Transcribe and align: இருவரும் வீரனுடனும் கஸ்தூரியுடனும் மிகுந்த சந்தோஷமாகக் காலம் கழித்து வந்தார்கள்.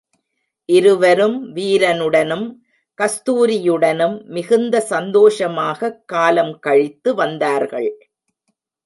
இருவரும் 0.65 1.55
வீரனுடனும் 1.55 2.55
கஸ்தூரியுடனும் 2.97 4.23
மிகுந்த 4.23 4.85
சந்தோஷமாகக் 4.89 6.01
காலம் 6.05 6.59
கழித்து 6.59 7.15
வந்தார்கள். 7.15 8.09